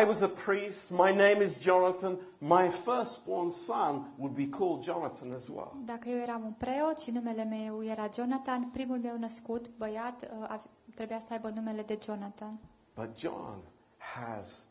[0.00, 5.32] I was a priest, my name is Jonathan, my firstborn son would be called Jonathan
[5.34, 5.72] as well.
[5.84, 10.46] Dacă eu eram un preot și numele meu era Jonathan, primul meu născut, băiat, uh,
[10.48, 12.58] ave- trebuia să aibă numele de Jonathan.
[12.94, 13.56] But John
[13.98, 14.66] has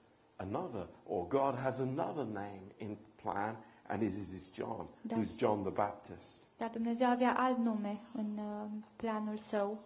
[0.49, 3.56] another, or God has another name in plan,
[3.88, 5.15] and this is John, Da.
[5.15, 6.43] who's John the Baptist.
[6.58, 9.77] Dar Dumnezeu avea alt nume în uh, planul său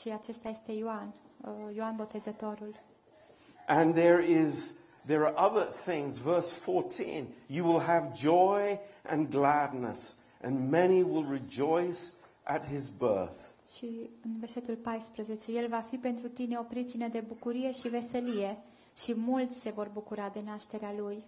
[0.00, 2.74] și acesta este Ioan, uh, Ioan Botezătorul.
[3.66, 4.74] And there is
[5.06, 6.18] there are other things.
[6.18, 11.98] Verse 14, you will have joy and gladness, and many will rejoice
[12.42, 13.52] at his birth.
[13.76, 18.58] Și în versetul 14, El va fi pentru tine o pricină de bucurie și veselie
[18.96, 21.24] și mulți se vor bucura de nașterea Lui.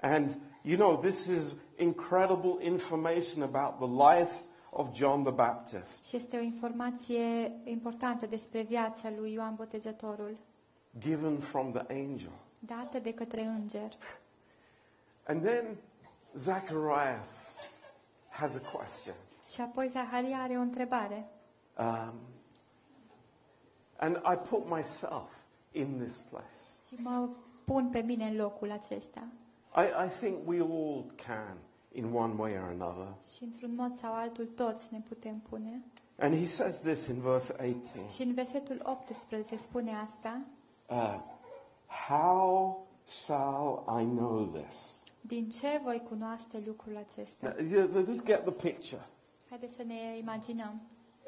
[0.00, 4.34] And you know, this is incredible information about the life
[4.70, 10.36] of John the Baptist, Și este o informație importantă despre viața lui Ioan Botezătorul,
[10.98, 12.32] given from the angel.
[12.58, 13.92] dată de către înger.
[15.26, 15.76] And then
[16.34, 17.48] Zacharias
[18.28, 19.14] has a question.
[19.48, 21.28] Și apoi Zaharia are o întrebare.
[21.78, 22.14] Um,
[23.96, 25.32] and I put myself
[25.72, 26.60] in this place.
[26.90, 27.28] Și mă
[27.64, 29.26] pun pe mine în locul acesta.
[29.76, 31.56] I, I think we all can
[31.92, 33.14] in one way or another.
[33.36, 35.82] Și într-un mod sau altul toți ne putem pune.
[36.18, 40.40] And he says this in verse 18 Și în versetul 18 spune asta.
[40.88, 41.20] uh,
[42.08, 44.98] How shall I know this?
[45.20, 47.54] Din ce voi cunoaște lucrul acesta?
[47.58, 49.02] Now, you- Just get the picture.
[49.48, 50.80] Haideți să ne imaginăm.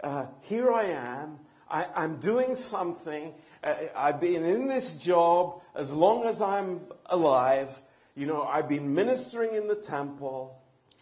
[0.05, 1.39] Uh, here I am.
[1.71, 3.33] I, I'm doing something.
[3.65, 7.71] Uh, I've been in this job as long as I'm alive.
[8.15, 10.51] You know, I've been ministering in the temple.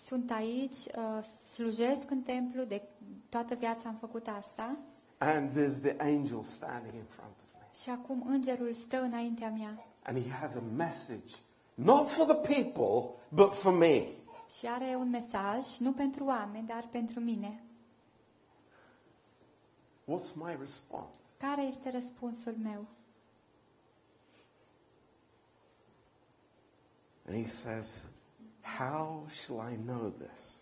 [0.06, 2.82] Sunt aici, uh, slujesc în templu, de
[3.28, 4.76] toată viața am făcut asta.
[5.18, 7.66] And there's the angel standing in front of me.
[7.82, 11.34] Și acum îngerul stă înaintea mea And he has a message,
[11.74, 14.02] not for the people, but for me.
[14.58, 17.62] și are un mesaj, nu pentru oameni, dar pentru mine.
[20.04, 21.19] What's my response?
[21.40, 22.86] Care este răspunsul meu?
[27.26, 28.10] And he says,
[28.78, 30.54] How shall I know this?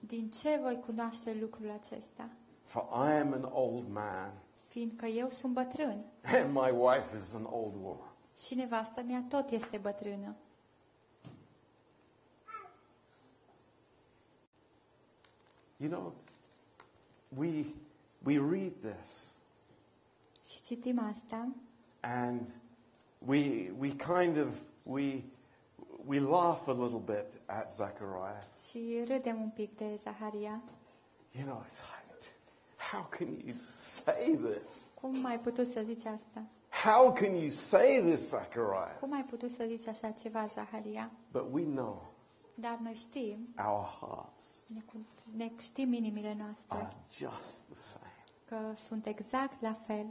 [0.00, 2.28] Din ce voi cunoaște lucrul acesta?
[2.62, 4.32] For I am an old man,
[4.68, 8.12] Fiindcă eu sunt bătrân and my wife is an old woman.
[8.46, 10.34] și nevastă mea tot este bătrână.
[15.76, 16.12] You know,
[17.36, 17.64] we,
[18.22, 19.29] we read this Și
[20.70, 21.48] citim asta
[22.00, 22.46] and
[23.18, 24.48] we, we kind of,
[24.82, 25.22] we,
[26.06, 28.68] we laugh a little bit at Zacharias.
[28.68, 30.60] și râdem un pic de Zaharia.
[31.32, 32.26] You know, it's like,
[32.92, 34.94] how can you say this?
[35.00, 36.42] Cum ai putut să zici asta?
[36.68, 38.98] How can you say this, Zacharias?
[39.00, 41.10] Cum ai putut să zici așa ceva, Zaharia?
[41.32, 42.08] But we know
[42.54, 45.06] Dar noi știm, our hearts ne, cu-
[45.36, 48.12] ne știm inimile noastre, are just the same.
[48.44, 50.06] că sunt exact la fel.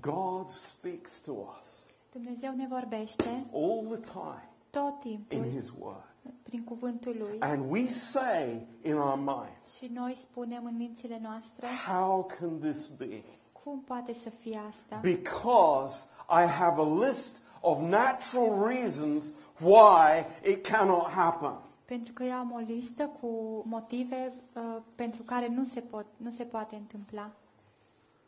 [0.00, 6.04] God speaks to us Dumnezeu ne vorbește all the time tot in timpul His Word.
[6.42, 11.66] prin cuvântul Lui And we say in our minds, și noi spunem în mințile noastre,
[11.86, 13.22] how can this be?
[13.64, 14.96] cum poate să fie asta?
[15.02, 21.58] Because I have a list of natural reasons why it cannot happen.
[21.84, 26.30] Pentru că eu am o listă cu motive uh, pentru care nu se, pot, nu
[26.30, 27.30] se poate întâmpla.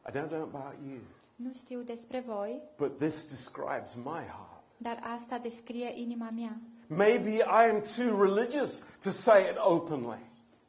[0.09, 0.99] I don't know about you,
[1.37, 4.05] Nu știu despre voi, but this describes my
[4.37, 4.63] heart.
[4.77, 6.57] dar asta descrie inima mea.
[6.87, 10.19] Maybe I am too religious to say it openly.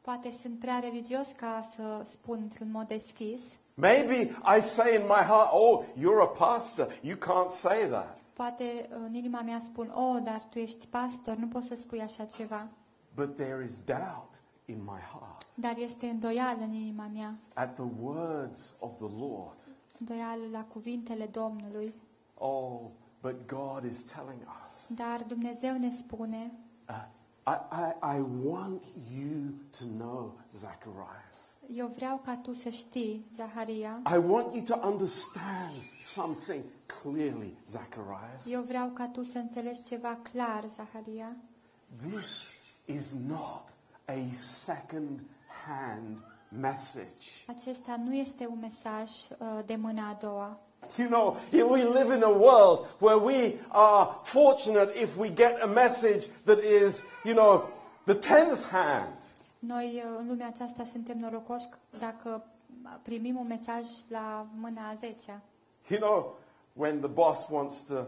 [0.00, 3.42] Poate sunt prea religios ca să spun într-un mod deschis.
[3.74, 6.98] Maybe I say in my heart, oh, you're a pastor.
[7.02, 8.18] You can't say that.
[8.32, 12.24] Poate în inima mea spun, oh, dar tu ești pastor, nu poți să spui așa
[12.24, 12.68] ceva.
[13.14, 14.30] But there is doubt
[14.64, 19.65] in my heart Dar este îndoială în inima mea, at the words of the Lord.
[20.00, 21.94] Îndoială la cuvintele Domnului.
[22.34, 22.80] Oh,
[23.20, 24.96] but God is telling us.
[24.96, 26.52] Dar Dumnezeu ne spune,
[26.88, 27.04] Uh,
[27.46, 28.82] I, I, I want
[29.16, 31.60] you to know, Zacharias.
[31.74, 36.62] eu vreau ca tu să știi, Zaharia, I want you to understand something
[37.02, 38.46] clearly, Zacharias.
[38.50, 41.36] eu vreau ca tu să înțelegi ceva clar, Zaharia.
[42.12, 42.50] This
[42.84, 43.62] is not
[44.04, 45.20] a second
[45.66, 47.44] hand message.
[47.46, 50.58] Acesta nu este un mesaj uh, de mâna a doua.
[50.98, 55.66] You know, we live in a world where we are fortunate if we get a
[55.66, 57.68] message that is, you know,
[58.04, 59.16] the tenth hand.
[59.58, 62.44] Noi uh, în lumea aceasta suntem norocoși dacă
[63.02, 65.42] primim un mesaj la mâna a zecea.
[65.88, 66.36] You know,
[66.72, 68.06] when the boss wants to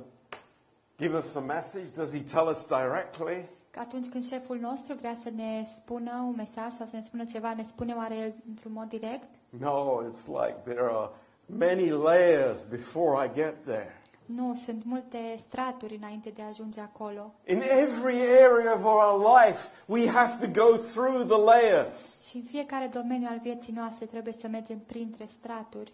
[0.98, 3.48] give us a message, does he tell us directly?
[3.70, 7.24] Că atunci când șeful nostru vrea să ne spună un mesaj sau să ne spună
[7.24, 9.28] ceva, ne spune oare el într-un mod direct?
[9.48, 11.10] No, it's like there are
[11.46, 14.02] many layers before I get there.
[14.24, 17.34] Nu, sunt multe straturi înainte de a ajunge acolo.
[17.46, 22.26] In every area of our life, we have to go through the layers.
[22.28, 25.92] Și în fiecare domeniu al vieții noastre trebuie să mergem printre straturi.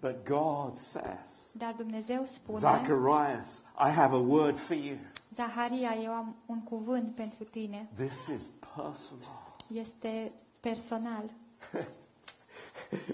[0.00, 4.96] But God says, Dar Dumnezeu spune, Zacharias, I have a word for you.
[5.34, 7.88] Zaharia, eu am un cuvânt pentru tine.
[7.94, 9.56] This is personal.
[9.72, 11.30] Este personal.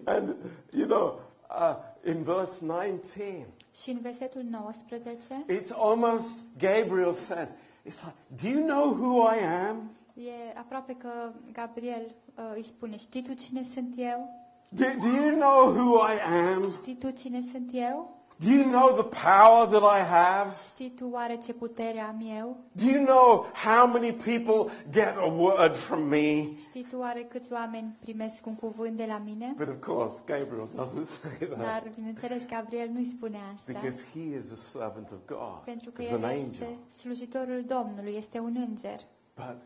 [0.05, 0.35] And,
[0.72, 1.20] you know,
[1.51, 3.47] uh, in verse 19,
[3.82, 7.55] Și în versetul 19 it's almost, Gabriel says,
[7.87, 9.91] it's like, do you know who I am?
[10.14, 14.44] e aproape că Gabriel uh, îi spune, știi tu cine sunt eu?
[14.75, 16.18] Do, do you know who I
[16.53, 16.70] am?
[16.70, 18.12] Știi tu cine sunt eu?
[18.39, 20.51] Do you know the power that I have?
[20.72, 22.57] Știi tu oare ce putere am eu?
[22.72, 26.49] Do you know how many people get a word from me?
[26.59, 29.55] Știi tu oare câți oameni primesc un cuvânt de la mine?
[29.57, 33.72] But of course, Gabriel doesn't say that Dar, bineînțeles, Gabriel nu-i spune asta.
[33.72, 36.47] because he is a servant of God, Pentru că He's an el angel.
[36.51, 39.01] este slujitorul Domnului, este un înger.
[39.35, 39.61] But,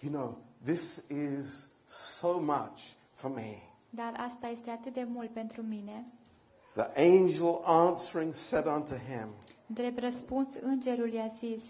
[0.00, 2.78] you know, this is so much
[3.12, 3.56] for me.
[3.90, 6.06] Dar asta este atât de mult pentru mine.
[6.72, 9.28] The angel answering said unto him,
[9.66, 11.64] Drept răspuns, îngerul i-a zis,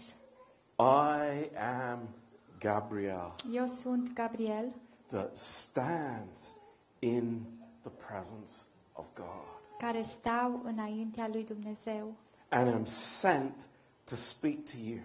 [0.79, 1.49] I
[1.89, 1.99] am
[2.59, 4.65] Gabriel Eu sunt Gabriel,
[5.07, 6.55] that stands
[6.99, 7.41] in
[7.81, 8.51] the presence
[8.93, 12.13] of God care stau înaintea lui Dumnezeu.
[12.49, 13.67] and am sent
[14.03, 14.99] to speak to you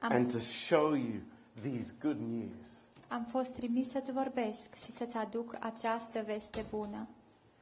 [0.00, 1.20] Am, and to show you
[1.62, 2.85] these good news.
[3.08, 7.06] Am fost trimis să-ți vorbesc și să-ți aduc această veste bună.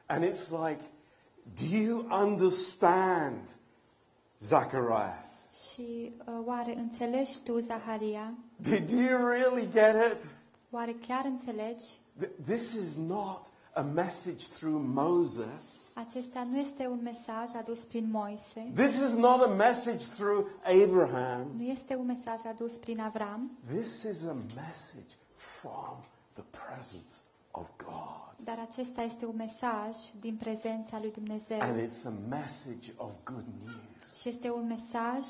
[0.06, 0.80] And it's like,
[1.60, 3.50] do you understand,
[4.38, 5.42] Zacharias?
[5.72, 8.34] Și uh, oare înțelegi tu, Zaharia?
[8.56, 10.26] Did you really get it?
[10.70, 11.84] Oare chiar înțelegi?
[12.22, 13.40] Th- This is not
[13.74, 15.82] a message through Moses.
[15.94, 20.46] Acesta nu este un mesaj adus prin Moise, This is not a message through
[20.82, 21.46] Abraham.
[21.56, 25.14] nu este un mesaj adus prin Avram, This is a message
[25.60, 27.12] from the presence
[27.50, 28.44] of God.
[28.44, 31.60] dar acesta este un mesaj din prezența lui Dumnezeu.
[31.60, 34.20] And it's a message of good news.
[34.20, 35.24] Și este un mesaj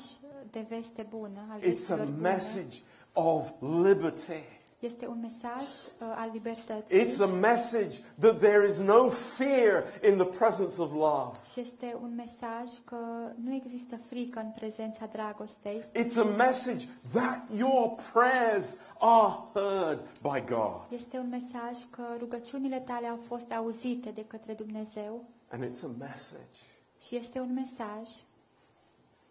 [0.51, 2.29] de veste bună, al It's a vestilor bune.
[2.29, 2.77] message
[3.13, 4.43] of liberty.
[4.85, 6.99] Este un mesaj uh, al libertății.
[6.99, 11.37] It's a message that there is no fear in the presence of love.
[11.51, 12.97] Și este un mesaj că
[13.43, 15.83] nu există frică în prezența dragostei.
[15.93, 20.81] It's a message that your prayers are heard by God.
[20.89, 25.23] Este un mesaj că rugăciunile tale au fost auzite de către Dumnezeu.
[25.49, 26.59] And it's a message
[27.07, 28.09] Și este un mesaj,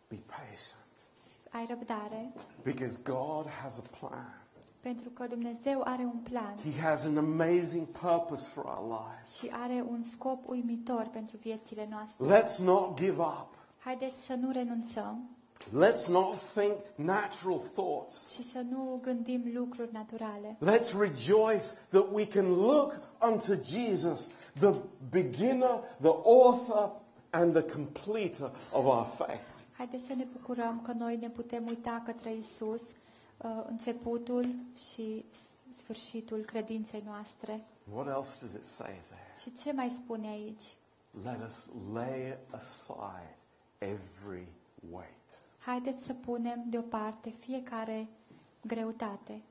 [0.08, 0.84] be patient
[1.50, 2.32] ai răbdare,
[2.62, 4.43] because God has a plan.
[4.88, 9.36] Pentru că Dumnezeu are un plan He has an amazing purpose for our lives.
[9.38, 12.24] și are un scop uimitor pentru viețile noastre.
[12.26, 13.48] Let's not give up.
[13.78, 15.28] Haideți să nu renunțăm
[15.68, 18.30] Let's not think natural thoughts.
[18.30, 20.56] și să nu gândim lucruri naturale.
[20.60, 24.72] Let's rejoice that we can look unto Jesus, the
[25.10, 26.90] beginner, the author,
[27.30, 29.48] and the completer of our faith.
[29.76, 33.03] Haideți să ne bucurăm că noi ne putem uita către Isus, uh,
[33.66, 34.46] începutul
[34.90, 37.64] și s- sfârșitul credinței noastre.
[37.94, 39.34] What else does it say there?
[39.42, 40.62] Și ce mai spune aici?
[41.24, 43.36] Let us lay aside
[43.78, 44.46] every
[44.90, 45.38] weight.
[45.58, 48.08] Haideți să punem deoparte fiecare
[48.66, 49.42] greutate.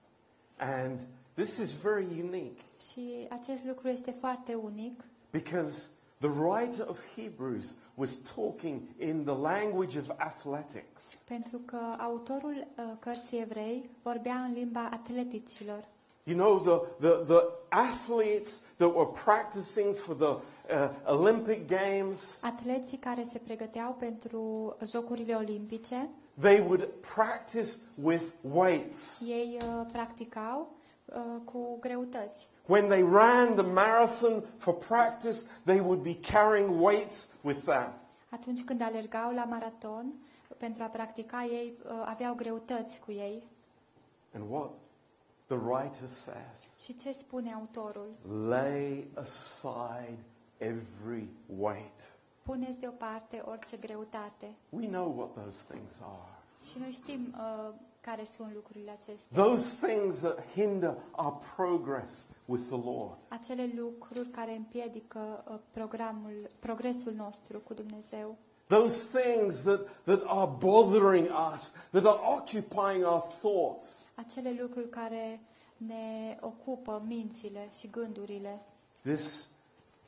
[0.57, 0.99] And
[1.33, 2.61] this is very unique
[2.91, 5.87] Și acest lucru este foarte unic, because
[6.19, 11.21] the writer of Hebrews was talking in the language of athletics.
[11.27, 15.83] pentru că autorul uh, cărții evrei vorbea în limba atleticilor.
[16.25, 22.97] You know, the, the, the athletes that were practicing for the uh, Olympic Games, Atleții
[22.97, 27.69] care se pregăteau pentru Jocurile Olimpice, they would practice
[28.03, 28.23] with
[28.53, 29.21] weights.
[29.27, 30.71] ei uh, practicau
[31.05, 32.47] uh, cu greutăți.
[32.65, 37.93] When they ran the marathon for practice, they would be carrying weights with them.
[38.29, 40.13] Atunci când alergau la maraton,
[40.57, 43.43] pentru a practica, ei uh, aveau greutăți cu ei.
[44.35, 44.69] And what
[45.47, 48.09] the writer says Și ce spune autorul?
[48.47, 50.17] lay aside
[50.57, 52.15] every weight.
[52.43, 54.55] Puneți deoparte orice greutate.
[54.69, 56.31] We know what those things are.
[56.71, 57.73] Și noi știm uh,
[58.05, 59.43] care sunt lucrurile acestea.
[59.43, 63.17] Those things that hinder our progress with the Lord.
[63.27, 68.37] Acele lucruri care împiedică uh, programul, progresul nostru cu Dumnezeu.
[68.67, 74.11] Those things that, that are bothering us, that are occupying our thoughts.
[74.15, 75.39] Acele lucruri care
[75.77, 78.65] ne ocupă mințile și gândurile.
[79.01, 79.49] This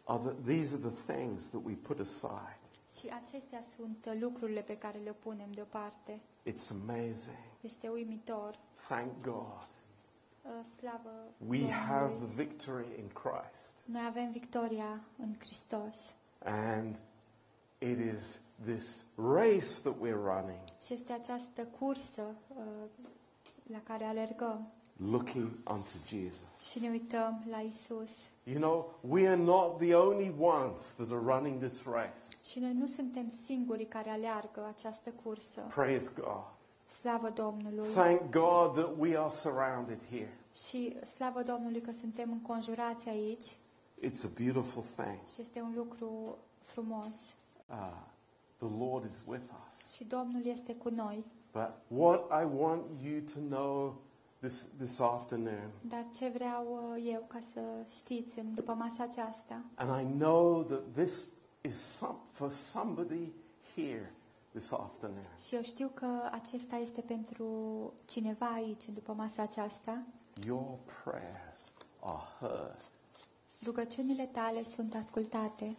[0.03, 2.59] are the, these are the things that we put aside.
[2.99, 6.19] Și acestea sunt uh, lucrurile pe care le punem deoparte.
[6.45, 7.43] It's amazing.
[7.65, 8.59] Este uimitor.
[8.87, 9.67] Thank God.
[10.41, 11.09] Uh, Slavă
[11.47, 11.71] We Domnului.
[11.71, 13.73] have the victory in Christ.
[13.85, 15.95] Noi avem victoria în Hristos.
[16.43, 16.95] And
[17.77, 22.63] it is this race that we're running, Și este această cursă uh,
[23.71, 26.69] la care alergăm looking unto Jesus.
[26.69, 28.11] și ne uităm la Isus.
[28.43, 32.21] You know, we are not the only ones that are running this race.
[32.49, 35.61] Și noi nu suntem singurii care aleargă această cursă.
[35.61, 36.43] Praise God.
[36.99, 37.87] Slavă Domnului!
[37.93, 40.37] Thank God that we are surrounded here.
[40.67, 43.45] Și slavă Domnului că suntem înconjurați aici
[44.03, 45.19] It's a beautiful thing.
[45.33, 47.15] și este un lucru frumos.
[47.69, 47.97] Uh,
[48.57, 49.93] The Lord is with us.
[49.93, 51.23] și Domnul este cu noi.
[51.51, 53.95] But what I want you to know
[54.39, 59.61] this, this afternoon, Dar ce vreau uh, eu ca să știți în după masa aceasta,
[59.75, 61.27] and I know that this
[61.61, 63.31] is some, for somebody
[63.75, 64.13] here
[64.55, 67.47] this afternoon, și eu știu că acesta este pentru
[68.05, 70.01] cineva aici, în după masa aceasta,
[70.45, 72.81] your prayers are heard
[73.65, 75.75] rugăciunile tale sunt ascultate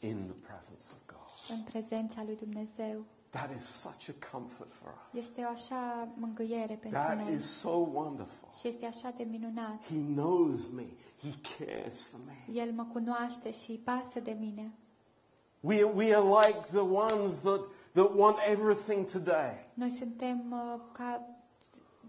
[0.00, 1.56] in the presence of God.
[1.58, 3.04] în prezența lui Dumnezeu.
[3.30, 5.18] That is such a comfort for us.
[5.20, 8.48] Este o așa mângâiere pentru That noi is so wonderful.
[8.60, 9.82] și este așa de minunat.
[9.82, 10.86] He knows me.
[11.22, 12.60] He cares for me.
[12.60, 14.72] El mă cunoaște și îi pasă de mine.
[15.60, 17.60] We, we are like the ones that,
[17.96, 19.64] that want everything today.
[19.74, 21.22] Noi suntem uh, ca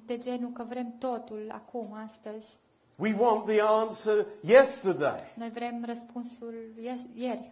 [0.05, 2.57] de genul că vrem totul acum, astăzi.
[2.95, 5.33] We want the answer yesterday.
[5.35, 7.51] Noi vrem răspunsul ies- ieri.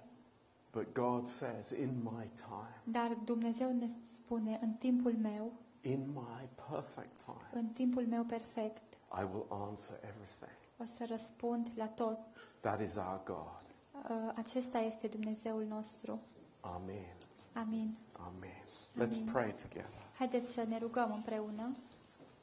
[0.71, 6.49] But God says, in my time, Dar Dumnezeu ne spune, în timpul meu, in my
[6.69, 10.57] perfect time, în timpul meu perfect, I will answer everything.
[10.81, 12.17] o să răspund la tot.
[12.59, 13.63] That is our God.
[14.09, 16.19] Uh, Acesta este Dumnezeul nostru.
[16.61, 17.15] Amen.
[17.53, 17.95] Amin.
[18.19, 18.63] Amen.
[19.07, 20.01] Let's pray together.
[20.17, 21.71] Haideți să ne rugăm împreună.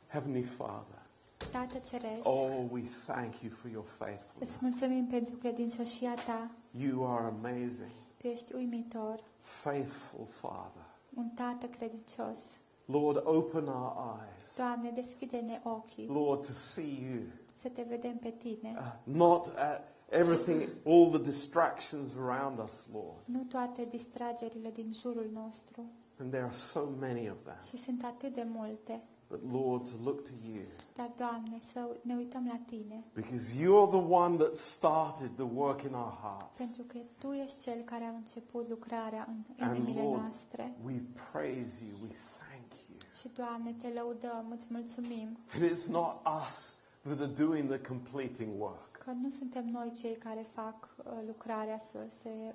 [0.08, 1.00] Heavenly Father,
[1.52, 4.54] Tată Ceresc, oh, we thank you for your faithfulness.
[4.54, 6.50] îți mulțumim pentru credincioșia ta.
[6.78, 10.82] You are amazing, Tu ești uimitor, faithful Father.
[11.14, 12.38] un tată credincios.
[12.84, 14.56] Lord, open our eyes.
[14.56, 17.22] Doamne, deschide-ne ochii Lord, to see you,
[17.54, 18.74] să te vedem pe tine.
[18.78, 23.16] uh, not at everything, all the distractions around us, Lord.
[23.24, 25.84] Nu toate distragerile din jurul nostru.
[26.20, 27.56] And there are so many of them.
[27.68, 29.02] Și sunt atât de multe.
[29.28, 30.62] But Lord, to look to you,
[30.96, 33.04] Dar, Doamne, să ne uităm la Tine.
[33.14, 36.56] because you're the one that started the work in our hearts.
[36.58, 40.76] Pentru că Tu ești Cel care a început lucrarea în And inimile Lord, noastre.
[40.84, 40.94] we
[41.32, 42.98] praise you, we thank you.
[43.20, 46.14] Și, Doamne, Te lăudăm, îți mulțumim That it's not
[46.46, 48.91] us that are doing the completing work.
[49.04, 52.54] Că nu suntem noi cei care fac uh, lucrarea să se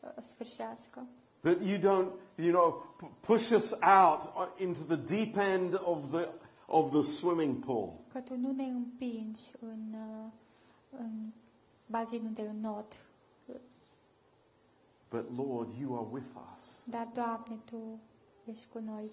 [0.00, 1.06] uh, sfârșească.
[1.40, 6.10] That you don't, you know, p- push us out o- into the deep end of
[6.10, 6.28] the,
[6.66, 7.92] of the swimming pool.
[8.12, 10.30] Că Tu nu ne împingi în, uh,
[10.90, 11.30] în
[11.86, 12.96] bazinul de înot.
[15.10, 16.80] But Lord, you are with us.
[16.90, 17.76] Dar, Doamne, Tu
[18.50, 19.10] ești cu noi.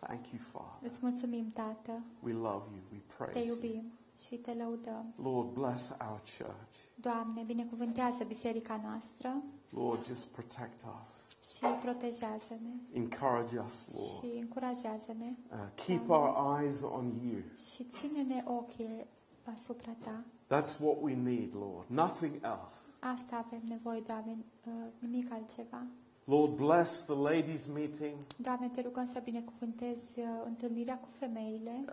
[0.00, 0.90] Thank you, Father.
[0.90, 2.00] Îți mulțumim, Tată.
[2.22, 2.80] We love you.
[2.92, 3.82] We Te praise you.
[4.16, 5.12] Iubim și Te lăudăm.
[5.22, 6.74] Lord, bless our church.
[6.94, 11.10] Doamne, binecuvântează biserica noastră Lord, just protect us.
[11.56, 14.32] și protejează-ne Encourage us, Lord.
[14.32, 17.40] și încurajează-ne Uh, keep our eyes on you.
[17.74, 19.06] și ține-ne ochii
[19.52, 20.24] asupra Ta.
[20.48, 21.84] That's what we need, Lord.
[21.88, 22.80] Nothing else.
[23.00, 24.36] Asta avem nevoie, Doamne,
[24.66, 25.86] uh, nimic altceva.
[26.24, 28.14] Lord, bless the ladies' meeting.
[28.36, 31.84] Doamne, te rugăm să binecuvântezi uh, întâlnirea cu femeile.
[31.86, 31.92] Uh,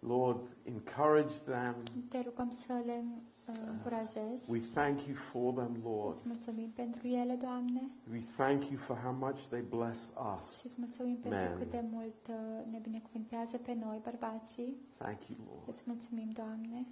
[0.00, 1.74] Lord, encourage them.
[2.08, 3.04] Te rugăm să le
[3.48, 4.50] uh, încurajezi.
[4.50, 6.16] We thank you for them, Lord.
[6.16, 10.58] Îți mulțumim pentru ele, Doamne, We thank you for how much they bless us.
[10.60, 11.58] și îți mulțumim pentru Amen.
[11.58, 14.76] cât de mult uh, ne binecuvântează pe noi, bărbații.
[14.96, 15.68] Thank you, Lord.
[15.68, 16.86] Îți mulțumim, Doamne,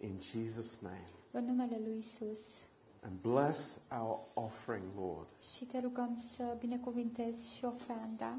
[0.00, 1.08] In Jesus' name.
[1.30, 2.40] în numele Lui Isus.
[3.04, 5.28] And bless our offering, Lord.
[5.56, 8.38] Și te rugăm să binecuvintezi și ofranda